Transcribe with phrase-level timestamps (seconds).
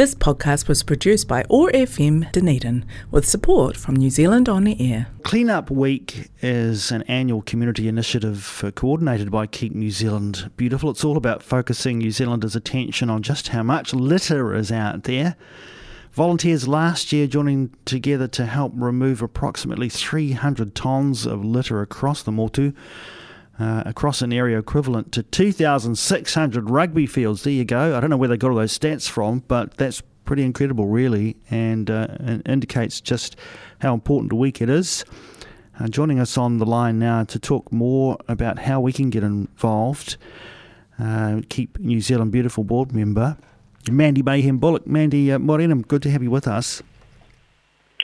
[0.00, 5.08] This podcast was produced by OAR FM Dunedin with support from New Zealand On Air.
[5.24, 10.88] Cleanup Week is an annual community initiative uh, coordinated by Keep New Zealand Beautiful.
[10.88, 15.36] It's all about focusing New Zealanders' attention on just how much litter is out there.
[16.12, 22.32] Volunteers last year joining together to help remove approximately 300 tonnes of litter across the
[22.32, 22.72] Motu
[23.60, 27.44] uh, across an area equivalent to 2,600 rugby fields.
[27.44, 27.96] There you go.
[27.96, 31.36] I don't know where they got all those stats from, but that's pretty incredible, really,
[31.50, 33.36] and, uh, and indicates just
[33.80, 35.04] how important a week it is.
[35.78, 39.22] Uh, joining us on the line now to talk more about how we can get
[39.22, 40.16] involved,
[40.98, 43.36] uh, keep New Zealand Beautiful board member,
[43.90, 44.86] Mandy Mayhem Bullock.
[44.86, 46.82] Mandy uh, Morenum, good to have you with us.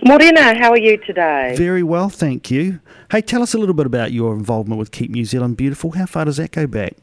[0.06, 1.56] Morena, how are you today?
[1.56, 2.78] Very well, thank you.
[3.10, 5.90] Hey, tell us a little bit about your involvement with Keep New Zealand Beautiful.
[5.90, 6.94] How far does that go back?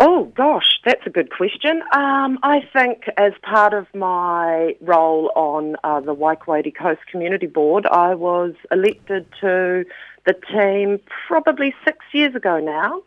[0.00, 1.80] Oh gosh, that's a good question.
[1.92, 7.86] Um, I think as part of my role on uh, the Waikouaiti Coast Community Board,
[7.86, 9.84] I was elected to
[10.26, 13.00] the team probably six years ago now.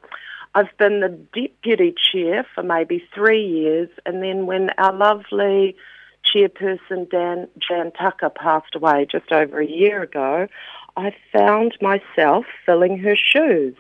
[0.55, 5.75] I've been the deputy chair for maybe three years, and then when our lovely
[6.33, 10.47] chairperson Dan Jan Tucker passed away just over a year ago,
[10.97, 13.75] I found myself filling her shoes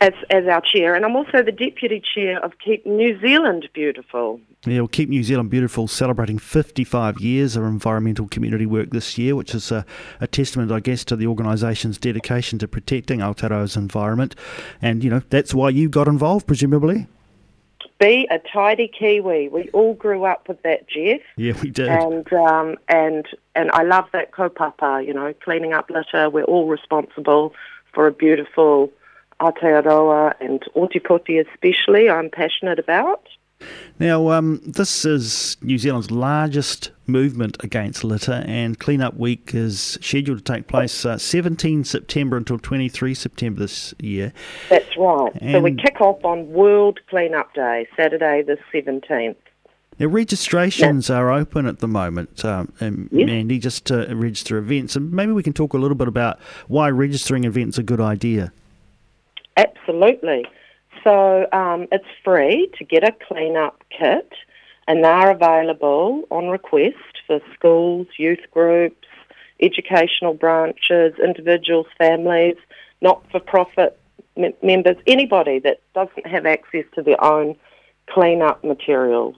[0.00, 4.40] as as our chair, and I'm also the deputy chair of Keep New Zealand Beautiful.
[4.66, 9.34] Yeah, well, Keep New Zealand Beautiful celebrating 55 years of environmental community work this year,
[9.34, 9.86] which is a,
[10.20, 14.34] a testament, I guess, to the organisation's dedication to protecting Aotearoa's environment.
[14.82, 17.06] And, you know, that's why you got involved, presumably?
[17.98, 19.48] Be a tidy Kiwi.
[19.48, 21.20] We all grew up with that, Jeff.
[21.36, 21.88] Yeah, we did.
[21.88, 25.06] And um, and and I love that kaupapa.
[25.06, 26.28] You know, cleaning up litter.
[26.28, 27.54] We're all responsible
[27.92, 28.92] for a beautiful
[29.40, 32.08] Aotearoa and Ōtepoti especially.
[32.08, 33.28] I'm passionate about.
[33.98, 40.44] Now, um, this is New Zealand's largest movement against litter, and Cleanup Week is scheduled
[40.44, 44.34] to take place uh, 17 September until 23 September this year.
[44.68, 45.32] That's right.
[45.40, 49.36] And so we kick off on World Cleanup Day, Saturday the 17th.
[49.98, 53.10] Now, registrations are open at the moment, um, and.
[53.10, 54.94] Mandy, just to register events.
[54.94, 56.38] And maybe we can talk a little bit about
[56.68, 58.52] why registering events is a good idea.
[59.56, 60.44] Absolutely.
[61.06, 64.32] So um, it's free to get a clean-up kit,
[64.88, 66.96] and they're available on request
[67.28, 69.06] for schools, youth groups,
[69.60, 72.56] educational branches, individuals, families,
[73.02, 73.96] not-for-profit
[74.36, 77.54] m- members, anybody that doesn't have access to their own
[78.10, 79.36] clean-up materials.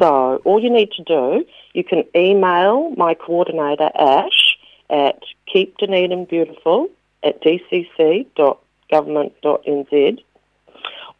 [0.00, 4.58] So all you need to do, you can email my coordinator Ash
[4.90, 5.22] at
[5.54, 6.88] keepdunedinbeautiful
[7.22, 10.22] at dcc.government.nz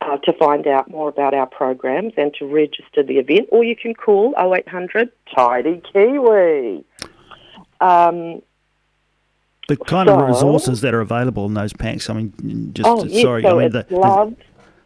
[0.00, 3.48] uh, to find out more about our programs and to register the event.
[3.50, 6.84] Or you can call 0800 Tidy Kiwi.
[7.80, 8.42] Um,
[9.68, 13.04] the kind so, of resources that are available in those packs, I mean, just oh,
[13.04, 14.36] yes, sorry, so I mean, the, gloves,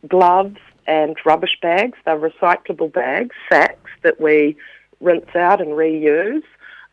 [0.07, 1.99] gloves, and rubbish bags.
[2.05, 4.57] They're recyclable bags, sacks that we
[5.01, 6.43] rinse out and reuse,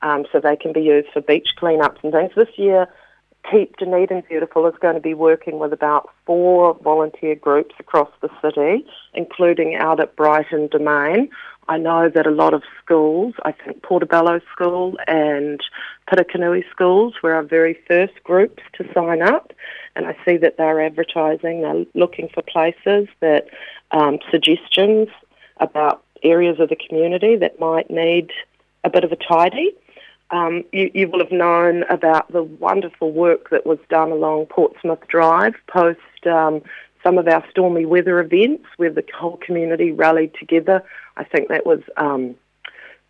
[0.02, 2.32] um, so they can be used for beach cleanups and things.
[2.36, 2.88] This year,
[3.50, 8.30] Keep Dunedin Beautiful is going to be working with about four volunteer groups across the
[8.42, 11.30] city, including out at Brighton Domain.
[11.68, 15.62] I know that a lot of schools, I think Portobello School and
[16.10, 19.54] Pitakanui schools were our very first groups to sign up,
[19.96, 23.48] and I see that they're advertising, they're looking for places that
[23.92, 25.08] um, suggestions
[25.58, 28.32] about areas of the community that might need
[28.84, 29.74] a bit of a tidy.
[30.34, 35.08] Um, you, you, will have known about the wonderful work that was done along Portsmouth
[35.08, 36.64] Drive post um,
[37.04, 40.82] some of our stormy weather events where the whole community rallied together.
[41.18, 42.34] I think that was um,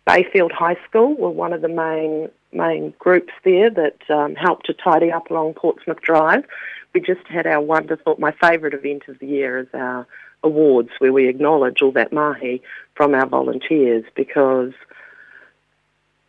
[0.06, 4.74] Bayfield High School were one of the main main groups there that um, helped to
[4.74, 6.44] tidy up along Portsmouth Drive.
[6.92, 10.06] We just had our wonderful, my favourite event of the year is our
[10.42, 12.62] awards where we acknowledge all that mahi
[12.94, 14.72] from our volunteers because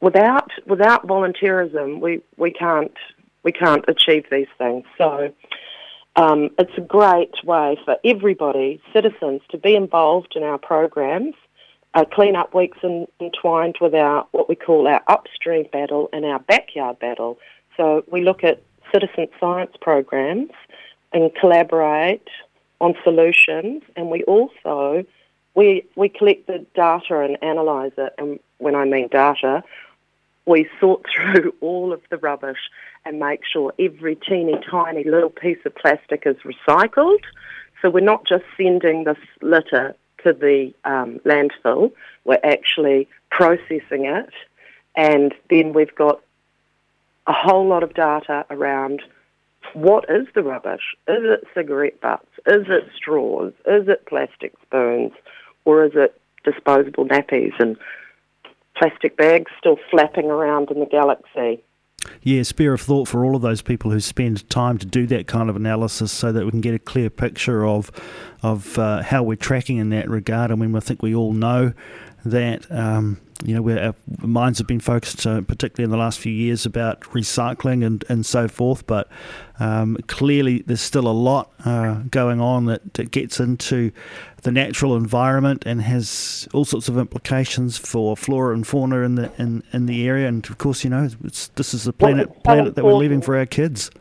[0.08, 2.98] without without volunteerism we, we can't
[3.44, 4.84] we can't achieve these things.
[4.98, 5.32] So
[6.16, 11.36] um, it's a great way for everybody, citizens, to be involved in our programs.
[11.94, 16.40] Uh, clean-up weeks in, entwined with our what we call our upstream battle and our
[16.40, 17.38] backyard battle.
[17.78, 18.62] So we look at
[18.94, 20.52] citizen science programs
[21.14, 22.28] and collaborate
[22.82, 25.06] on solutions, and we also
[25.56, 29.64] we we collect the data and analyse it, and when I mean data,
[30.46, 32.70] we sort through all of the rubbish
[33.06, 37.22] and make sure every teeny tiny little piece of plastic is recycled.
[37.82, 41.92] So we're not just sending this litter to the um, landfill,
[42.24, 44.32] we're actually processing it,
[44.96, 46.20] and then we've got
[47.28, 49.02] a whole lot of data around
[49.74, 50.96] what is the rubbish?
[51.08, 52.30] Is it cigarette butts?
[52.46, 53.52] Is it straws?
[53.66, 55.12] Is it plastic spoons?
[55.66, 57.76] Or is it disposable nappies and
[58.78, 61.64] plastic bags still flapping around in the galaxy?
[62.22, 65.28] Yeah, spare of thought for all of those people who spend time to do that
[65.28, 67.92] kind of analysis so that we can get a clear picture of
[68.44, 70.52] of uh, how we're tracking in that regard.
[70.52, 71.74] I mean, I think we all know
[72.24, 73.96] that um, you know where our
[74.26, 78.26] minds have been focused, uh, particularly in the last few years, about recycling and, and
[78.26, 78.88] so forth.
[78.88, 79.10] But
[79.60, 83.92] um, clearly, there's still a lot uh, going on that, that gets into
[84.44, 89.32] the natural environment and has all sorts of implications for flora and fauna in the
[89.38, 90.28] in, in the area.
[90.28, 93.46] And of course, you know, this is the planet planet that we're leaving for our
[93.46, 93.92] kids.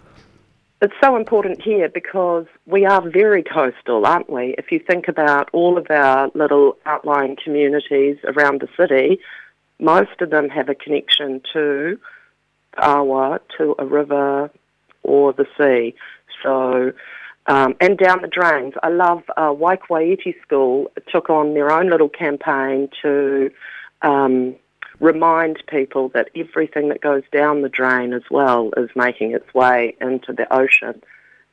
[0.83, 4.55] It's so important here because we are very coastal, aren't we?
[4.59, 9.19] If you think about all of our little outlying communities around the city,
[9.79, 11.99] most of them have a connection to
[12.79, 14.51] Awa, to a river
[15.03, 15.95] or the sea.
[16.43, 16.93] So,
[17.47, 18.75] um, and down the drains.
[18.83, 23.51] I love uh, Waikouaiti School took on their own little campaign to
[24.03, 24.57] um,
[25.01, 29.97] remind people that everything that goes down the drain as well is making its way
[30.01, 31.03] into the ocean.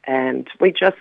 [0.05, 0.97] And we just,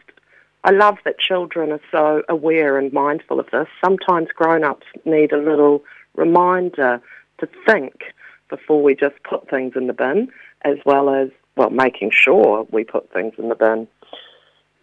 [0.64, 3.68] I love that children are so aware and mindful of this.
[3.82, 5.82] Sometimes grown ups need a little
[6.14, 7.00] reminder
[7.38, 8.14] to think
[8.48, 10.28] before we just put things in the bin,
[10.62, 13.86] as well as, well, making sure we put things in the bin.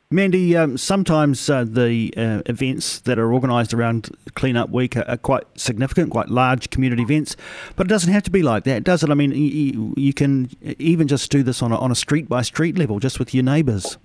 [0.09, 5.03] Mandy, um, sometimes uh, the uh, events that are organised around Clean Up Week are,
[5.05, 7.35] are, quite significant, quite large community events,
[7.75, 9.09] but it doesn't have to be like that, does it?
[9.09, 10.49] I mean, you, you can
[10.79, 13.43] even just do this on a, on a street by street level, just with your
[13.43, 13.97] neighbours.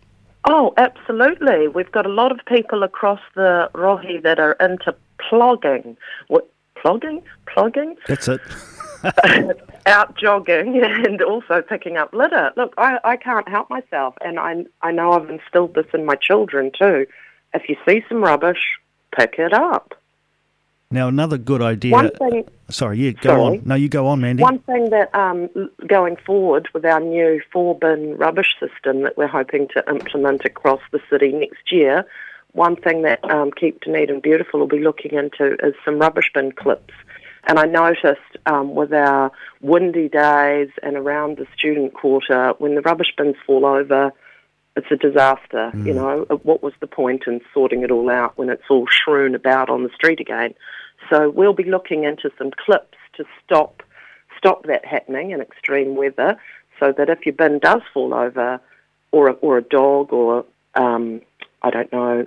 [0.44, 1.68] Oh, absolutely.
[1.68, 5.96] We've got a lot of people across the rohe that are into plogging.
[6.26, 7.22] What, plogging?
[7.46, 7.94] Plogging?
[8.08, 8.40] That's it.
[9.86, 12.52] out jogging and also picking up litter.
[12.56, 16.14] Look, I, I can't help myself, and I, I know I've instilled this in my
[16.14, 17.06] children too.
[17.54, 18.78] If you see some rubbish,
[19.16, 19.94] pick it up.
[20.90, 21.92] Now, another good idea.
[21.92, 23.58] One thing, sorry, yeah, go sorry.
[23.58, 23.62] on.
[23.64, 24.42] No, you go on, Mandy.
[24.42, 25.48] One thing that um,
[25.86, 30.80] going forward with our new four bin rubbish system that we're hoping to implement across
[30.90, 32.04] the city next year,
[32.52, 36.52] one thing that um, Keep Dunedin Beautiful will be looking into is some rubbish bin
[36.52, 36.92] clips
[37.48, 42.82] and I noticed um, with our windy days and around the student quarter, when the
[42.82, 44.12] rubbish bins fall over,
[44.76, 45.70] it's a disaster.
[45.74, 45.86] Mm.
[45.86, 48.86] You know, uh, what was the point in sorting it all out when it's all
[48.86, 50.54] strewn about on the street again?
[51.10, 53.82] So we'll be looking into some clips to stop
[54.38, 56.36] stop that happening in extreme weather,
[56.80, 58.60] so that if your bin does fall over,
[59.12, 61.20] or a, or a dog, or um,
[61.62, 62.26] I don't know,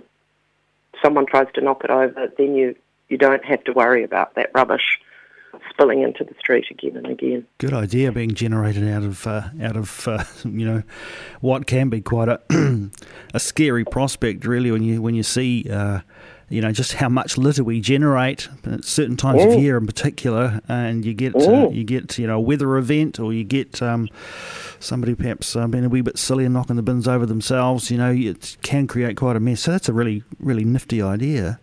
[1.04, 2.76] someone tries to knock it over, then you
[3.10, 5.00] you don't have to worry about that rubbish
[5.70, 7.46] spilling into the street again and again.
[7.58, 10.84] Good idea, being generated out of uh, out of uh, you know
[11.42, 12.42] what can be quite a
[13.34, 15.68] a scary prospect, really, when you when you see.
[15.70, 16.02] Uh,
[16.48, 20.62] you know just how much litter we generate at certain times of year in particular,
[20.68, 24.08] and you get uh, you get you know a weather event, or you get um,
[24.80, 27.90] somebody perhaps uh, being a wee bit silly and knocking the bins over themselves.
[27.90, 29.62] You know, it can create quite a mess.
[29.62, 31.60] So that's a really really nifty idea.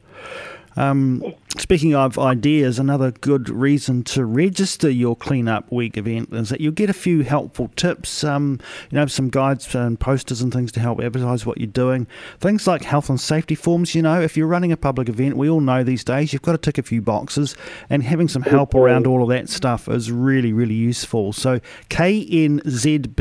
[0.76, 1.22] Um,
[1.58, 6.72] speaking of ideas, another good reason to register your Cleanup Week event is that you'll
[6.72, 8.58] get a few helpful tips, um,
[8.90, 12.06] you know, some guides and posters and things to help advertise what you're doing.
[12.40, 15.48] Things like health and safety forms, you know, if you're running a public event, we
[15.48, 17.54] all know these days you've got to tick a few boxes,
[17.90, 21.32] and having some help around all of that stuff is really, really useful.
[21.32, 21.60] So,
[21.90, 23.14] knzb.org.nz,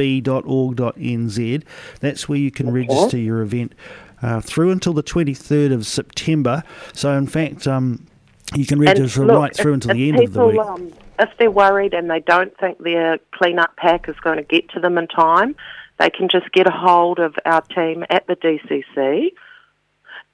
[2.00, 3.74] that's where you can register your event
[4.22, 6.64] uh, through until the 23rd of September.
[6.94, 8.08] So, in fact, um,
[8.54, 10.60] you can register look, right through until the end people, of the week.
[10.60, 14.70] Um, if they're worried and they don't think their clean-up pack is going to get
[14.72, 15.56] to them in time,
[16.00, 19.34] they can just get a hold of our team at the DCC,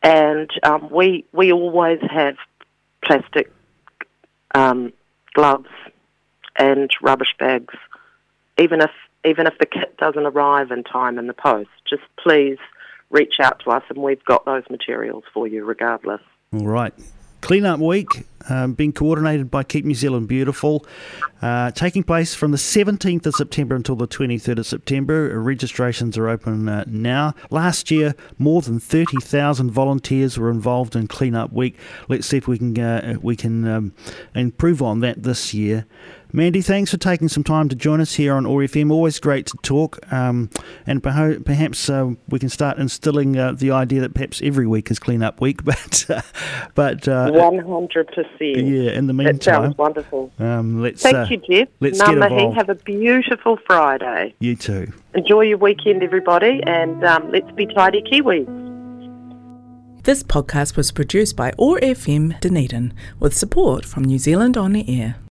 [0.02, 2.38] and um, we we always have
[3.04, 3.52] plastic
[4.56, 4.94] um,
[5.34, 5.70] gloves
[6.58, 7.76] and rubbish bags,
[8.58, 8.92] even if
[9.26, 11.70] even if the kit doesn't arrive in time in the post.
[11.90, 12.60] Just please
[13.10, 16.22] reach out to us and we've got those materials for you regardless.
[16.54, 16.94] All right.
[17.42, 20.86] Cleanup Week, um, being coordinated by Keep New Zealand Beautiful,
[21.42, 25.40] uh, taking place from the 17th of September until the 23rd of September.
[25.40, 27.36] Registrations are open uh, now.
[27.52, 31.78] Last year, more than 30,000 volunteers were involved in Cleanup Week.
[32.10, 33.94] Let's see if we can uh, we can um,
[34.34, 35.86] improve on that this year.
[36.34, 38.92] Mandy, thanks for taking some time to join us here on OAR FM.
[38.92, 40.50] Always great to talk, um,
[40.86, 45.00] and perhaps uh, we can start instilling uh, the idea that perhaps every week is
[45.00, 45.62] clean-up week.
[45.68, 46.22] But uh,
[46.76, 48.68] but uh, one hundred percent.
[48.68, 48.92] Yeah.
[48.92, 50.32] In the meantime, that sounds wonderful.
[50.40, 51.68] Um, let's thank uh, you, Jeff.
[51.80, 52.56] Let's get involved.
[52.58, 54.34] Have a beautiful Friday.
[54.40, 54.94] You too.
[55.14, 58.46] Enjoy your weekend, everybody, and um, let's be tidy Kiwis.
[60.04, 64.86] This podcast was produced by OAR FM Dunedin with support from New Zealand On the
[64.88, 65.18] Air.